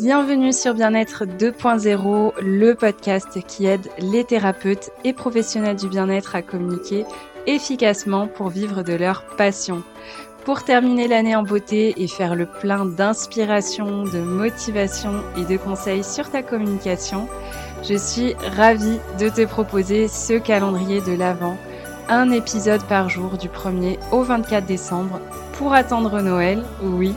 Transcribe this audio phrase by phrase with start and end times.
[0.00, 6.42] Bienvenue sur Bien-être 2.0, le podcast qui aide les thérapeutes et professionnels du bien-être à
[6.42, 7.04] communiquer
[7.46, 9.84] efficacement pour vivre de leur passion.
[10.44, 16.02] Pour terminer l'année en beauté et faire le plein d'inspiration, de motivation et de conseils
[16.02, 17.28] sur ta communication,
[17.88, 21.56] je suis ravie de te proposer ce calendrier de l'Avent,
[22.08, 25.20] un épisode par jour du 1er au 24 décembre
[25.52, 27.14] pour attendre Noël, oui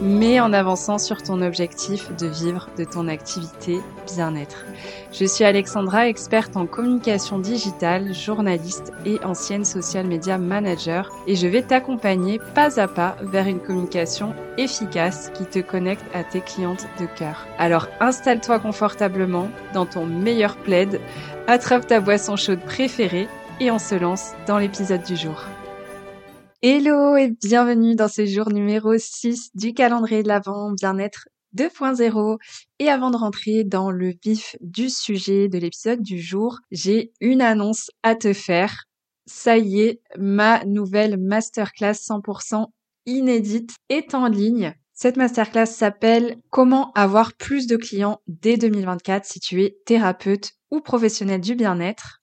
[0.00, 3.78] mais en avançant sur ton objectif de vivre de ton activité
[4.14, 4.64] bien-être.
[5.12, 11.46] Je suis Alexandra, experte en communication digitale, journaliste et ancienne social media manager et je
[11.46, 16.86] vais t'accompagner pas à pas vers une communication efficace qui te connecte à tes clientes
[16.98, 17.46] de cœur.
[17.58, 21.00] Alors installe-toi confortablement dans ton meilleur plaid,
[21.46, 23.28] attrape ta boisson chaude préférée
[23.60, 25.44] et on se lance dans l'épisode du jour.
[26.62, 32.36] Hello et bienvenue dans ce jour numéro 6 du calendrier de l'Avent Bien-être 2.0.
[32.78, 37.40] Et avant de rentrer dans le vif du sujet de l'épisode du jour, j'ai une
[37.40, 38.84] annonce à te faire.
[39.24, 42.66] Ça y est, ma nouvelle masterclass 100%
[43.06, 44.74] inédite est en ligne.
[44.92, 50.82] Cette masterclass s'appelle Comment avoir plus de clients dès 2024 si tu es thérapeute ou
[50.82, 52.19] professionnel du bien-être.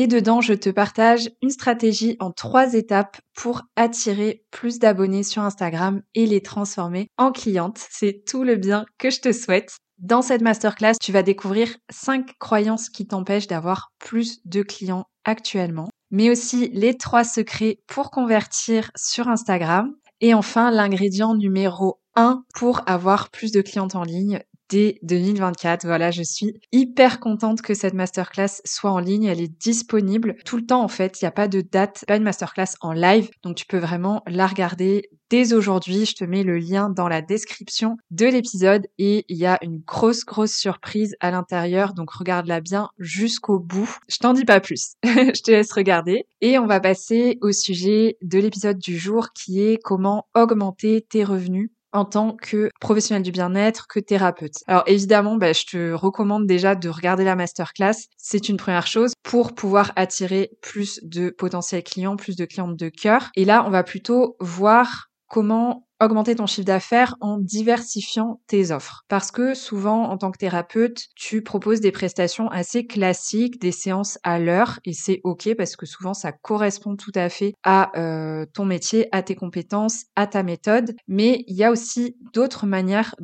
[0.00, 5.42] Et dedans, je te partage une stratégie en trois étapes pour attirer plus d'abonnés sur
[5.42, 7.84] Instagram et les transformer en clientes.
[7.90, 9.76] C'est tout le bien que je te souhaite.
[9.98, 15.88] Dans cette masterclass, tu vas découvrir cinq croyances qui t'empêchent d'avoir plus de clients actuellement,
[16.12, 19.92] mais aussi les trois secrets pour convertir sur Instagram.
[20.20, 25.84] Et enfin, l'ingrédient numéro 1 pour avoir plus de clientes en ligne dès 2024.
[25.86, 29.24] Voilà, je suis hyper contente que cette masterclass soit en ligne.
[29.24, 31.20] Elle est disponible tout le temps en fait.
[31.20, 33.30] Il n'y a pas de date, pas une masterclass en live.
[33.42, 36.06] Donc tu peux vraiment la regarder dès aujourd'hui.
[36.06, 39.78] Je te mets le lien dans la description de l'épisode et il y a une
[39.78, 41.94] grosse, grosse surprise à l'intérieur.
[41.94, 43.98] Donc regarde-la bien jusqu'au bout.
[44.08, 44.94] Je t'en dis pas plus.
[45.04, 46.26] je te laisse regarder.
[46.40, 51.24] Et on va passer au sujet de l'épisode du jour qui est comment augmenter tes
[51.24, 54.54] revenus en tant que professionnel du bien-être, que thérapeute.
[54.66, 57.94] Alors évidemment, bah, je te recommande déjà de regarder la masterclass.
[58.16, 62.88] C'est une première chose pour pouvoir attirer plus de potentiels clients, plus de clientes de
[62.88, 63.30] cœur.
[63.36, 69.04] Et là, on va plutôt voir comment augmenter ton chiffre d'affaires en diversifiant tes offres.
[69.08, 74.18] Parce que souvent, en tant que thérapeute, tu proposes des prestations assez classiques, des séances
[74.22, 78.46] à l'heure, et c'est ok parce que souvent ça correspond tout à fait à euh,
[78.54, 80.94] ton métier, à tes compétences, à ta méthode.
[81.06, 83.14] Mais il y a aussi d'autres manières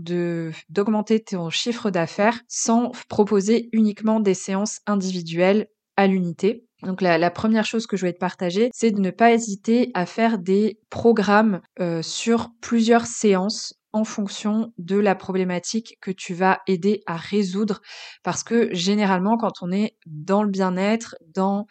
[0.68, 6.64] d'augmenter ton chiffre d'affaires sans proposer uniquement des séances individuelles à l'unité.
[6.84, 10.06] Donc la, première chose que je vais te partager, c'est de ne pas hésiter à
[10.06, 16.58] faire des programmes euh, sur plusieurs séances en fonction de la problématique que tu vas
[16.66, 17.80] aider à résoudre.
[18.24, 21.66] Parce que généralement, quand on est dans le bien-être, dans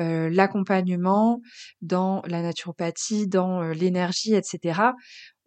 [0.00, 1.40] euh, l'accompagnement,
[1.80, 4.80] dans la naturopathie, dans euh, l'énergie, etc.,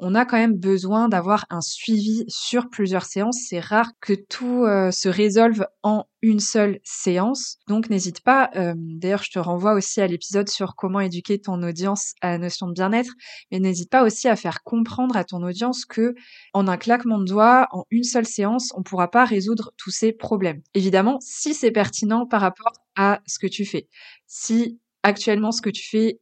[0.01, 3.37] on a quand même besoin d'avoir un suivi sur plusieurs séances.
[3.47, 7.57] C'est rare que tout euh, se résolve en une seule séance.
[7.67, 11.61] Donc n'hésite pas, euh, d'ailleurs je te renvoie aussi à l'épisode sur comment éduquer ton
[11.61, 13.11] audience à la notion de bien-être,
[13.51, 16.15] mais n'hésite pas aussi à faire comprendre à ton audience que
[16.53, 19.91] en un claquement de doigts, en une seule séance, on ne pourra pas résoudre tous
[19.91, 20.61] ces problèmes.
[20.73, 23.87] Évidemment, si c'est pertinent par rapport à ce que tu fais.
[24.25, 26.19] Si actuellement ce que tu fais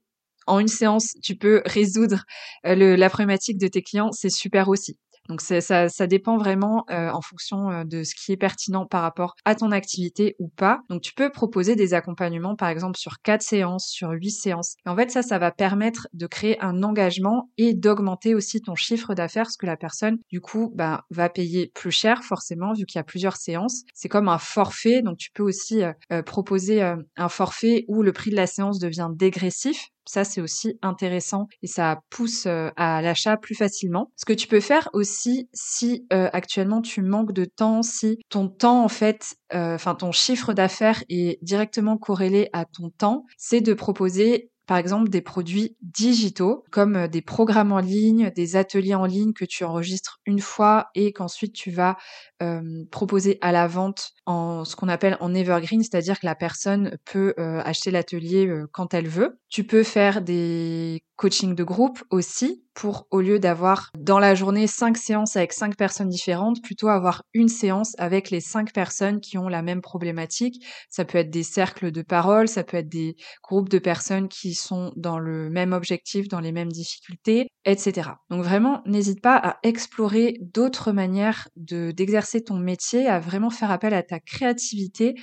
[0.49, 2.23] en une séance, tu peux résoudre
[2.65, 4.97] euh, la problématique de tes clients, c'est super aussi.
[5.29, 9.35] Donc ça, dépend vraiment euh, en fonction euh, de ce qui est pertinent par rapport
[9.45, 10.81] à ton activité ou pas.
[10.89, 14.75] Donc tu peux proposer des accompagnements par exemple sur quatre séances, sur huit séances.
[14.87, 19.13] En fait ça, ça va permettre de créer un engagement et d'augmenter aussi ton chiffre
[19.13, 22.97] d'affaires, parce que la personne du coup bah, va payer plus cher forcément vu qu'il
[22.97, 23.83] y a plusieurs séances.
[23.93, 25.83] C'est comme un forfait, donc tu peux aussi
[26.25, 31.47] proposer un forfait où le prix de la séance devient dégressif ça, c'est aussi intéressant
[31.61, 34.11] et ça pousse euh, à l'achat plus facilement.
[34.15, 38.47] Ce que tu peux faire aussi si euh, actuellement tu manques de temps, si ton
[38.47, 43.61] temps en fait, euh, enfin ton chiffre d'affaires est directement corrélé à ton temps, c'est
[43.61, 48.93] de proposer par exemple des produits digitaux comme euh, des programmes en ligne, des ateliers
[48.93, 51.97] en ligne que tu enregistres une fois et qu'ensuite tu vas
[52.43, 56.99] euh, proposer à la vente en ce qu'on appelle en evergreen, c'est-à-dire que la personne
[57.03, 59.39] peut euh, acheter l'atelier quand elle veut.
[59.49, 64.65] Tu peux faire des coachings de groupe aussi pour, au lieu d'avoir dans la journée
[64.65, 69.37] cinq séances avec cinq personnes différentes, plutôt avoir une séance avec les cinq personnes qui
[69.37, 70.65] ont la même problématique.
[70.89, 74.53] Ça peut être des cercles de parole, ça peut être des groupes de personnes qui
[74.53, 78.11] sont dans le même objectif, dans les mêmes difficultés, etc.
[78.29, 83.71] Donc vraiment, n'hésite pas à explorer d'autres manières de, d'exercer ton métier, à vraiment faire
[83.71, 85.15] appel à ta créativité,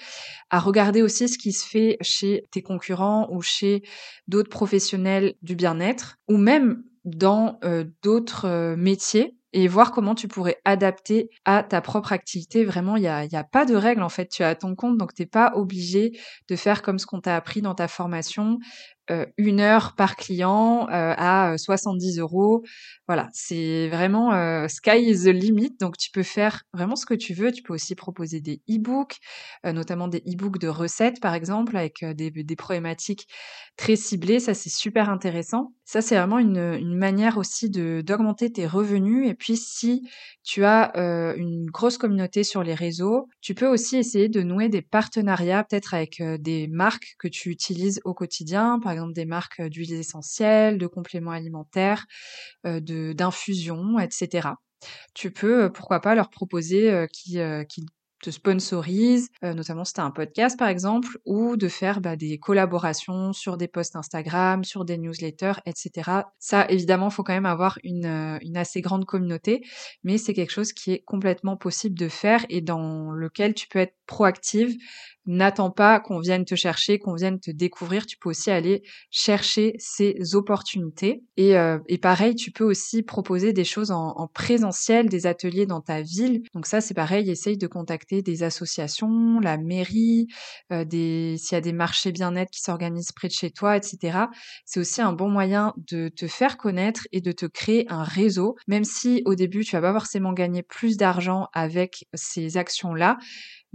[0.51, 3.81] à regarder aussi ce qui se fait chez tes concurrents ou chez
[4.29, 10.29] d'autres professionnels du bien-être, ou même dans euh, d'autres euh, métiers et voir comment tu
[10.29, 12.65] pourrais adapter à ta propre activité.
[12.65, 14.27] Vraiment, il n'y a, y a pas de règle en fait.
[14.29, 16.13] Tu as ton compte, donc tu n'es pas obligé
[16.49, 18.59] de faire comme ce qu'on t'a appris dans ta formation.
[19.11, 22.65] Euh, une heure par client euh, à 70 euros.
[23.07, 25.77] Voilà, c'est vraiment euh, sky is the limit.
[25.79, 27.53] Donc tu peux faire vraiment ce que tu veux.
[27.53, 29.19] Tu peux aussi proposer des e-books,
[29.65, 33.29] notamment des e-books de recettes par exemple, avec des, des, problématiques
[33.77, 34.41] très ciblées.
[34.41, 35.73] Ça c'est super intéressant.
[35.85, 39.29] Ça c'est vraiment une, une manière aussi d'augmenter tes revenus.
[39.29, 40.09] Et puis si
[40.43, 40.93] tu as
[41.37, 45.95] une grosse communauté sur les réseaux, tu peux aussi essayer de nouer des partenariats peut-être
[45.95, 48.81] avec des marques que tu utilises au quotidien.
[48.81, 52.07] Par exemple des marques d'huiles essentielles, de compléments alimentaires,
[52.65, 54.49] de d'infusions, etc.
[55.15, 57.87] Tu peux, pourquoi pas, leur proposer qu'ils
[58.23, 63.33] te sponsorisent, notamment si tu un podcast par exemple, ou de faire bah, des collaborations
[63.33, 66.23] sur des posts Instagram, sur des newsletters, etc.
[66.39, 69.63] Ça, évidemment, faut quand même avoir une, une assez grande communauté,
[70.03, 73.79] mais c'est quelque chose qui est complètement possible de faire et dans lequel tu peux
[73.79, 74.77] être proactive
[75.27, 78.07] N'attends pas qu'on vienne te chercher, qu'on vienne te découvrir.
[78.07, 81.23] Tu peux aussi aller chercher ces opportunités.
[81.37, 85.67] Et, euh, et pareil, tu peux aussi proposer des choses en, en, présentiel, des ateliers
[85.67, 86.43] dans ta ville.
[86.55, 87.29] Donc ça, c'est pareil.
[87.31, 90.29] Essaye de contacter des associations, la mairie,
[90.73, 94.19] euh, des s'il y a des marchés bien-être qui s'organisent près de chez toi, etc.
[94.65, 98.57] C'est aussi un bon moyen de te faire connaître et de te créer un réseau.
[98.69, 103.19] Même si au début, tu vas pas forcément gagner plus d'argent avec ces actions-là,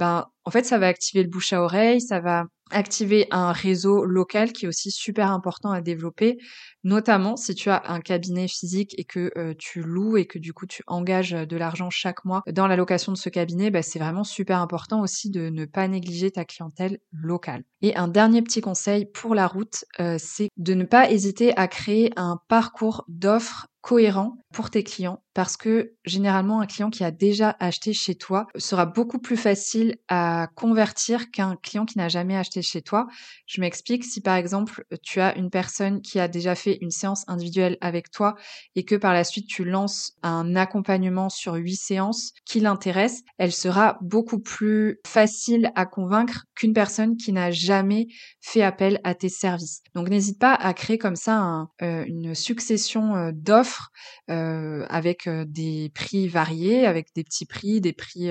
[0.01, 4.05] ben en fait ça va activer le bouche à oreille, ça va activer un réseau
[4.05, 6.37] local qui est aussi super important à développer,
[6.83, 10.53] notamment si tu as un cabinet physique et que euh, tu loues et que du
[10.53, 13.99] coup tu engages de l'argent chaque mois dans la location de ce cabinet, ben, c'est
[13.99, 17.63] vraiment super important aussi de ne pas négliger ta clientèle locale.
[17.81, 21.67] Et un dernier petit conseil pour la route, euh, c'est de ne pas hésiter à
[21.67, 27.11] créer un parcours d'offres cohérent pour tes clients parce que généralement un client qui a
[27.11, 32.37] déjà acheté chez toi sera beaucoup plus facile à convertir qu'un client qui n'a jamais
[32.37, 33.07] acheté chez toi.
[33.45, 37.23] Je m'explique, si par exemple tu as une personne qui a déjà fait une séance
[37.27, 38.35] individuelle avec toi
[38.75, 43.51] et que par la suite tu lances un accompagnement sur huit séances qui l'intéresse, elle
[43.51, 48.07] sera beaucoup plus facile à convaincre qu'une personne qui n'a jamais
[48.39, 49.81] fait appel à tes services.
[49.95, 53.89] Donc n'hésite pas à créer comme ça euh, une succession euh, d'offres
[54.29, 58.29] euh, avec des prix variés, avec des petits prix, des prix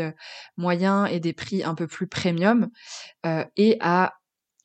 [0.56, 2.70] moyens et des prix un peu plus premium,
[3.56, 4.14] et à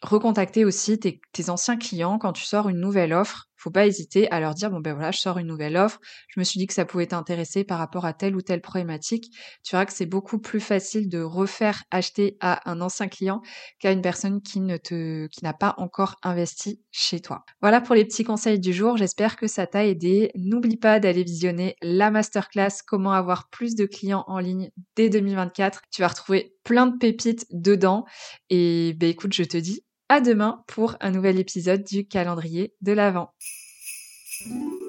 [0.02, 3.50] recontacter aussi tes, anciens clients quand tu sors une nouvelle offre.
[3.66, 6.00] Faut pas hésiter à leur dire bon ben voilà, je sors une nouvelle offre.
[6.28, 9.36] Je me suis dit que ça pouvait t'intéresser par rapport à telle ou telle problématique.
[9.64, 13.42] Tu verras que c'est beaucoup plus facile de refaire acheter à un ancien client
[13.80, 17.44] qu'à une personne qui qui n'a pas encore investi chez toi.
[17.60, 18.98] Voilà pour les petits conseils du jour.
[18.98, 20.30] J'espère que ça t'a aidé.
[20.36, 25.82] N'oublie pas d'aller visionner la masterclass comment avoir plus de clients en ligne dès 2024.
[25.90, 28.06] Tu vas retrouver plein de pépites dedans.
[28.52, 32.94] Et ben écoute, je te dis à demain pour un nouvel épisode du calendrier de
[32.94, 33.34] l'Avent.